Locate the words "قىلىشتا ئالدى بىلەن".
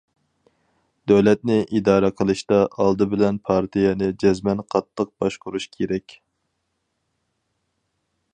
2.21-3.39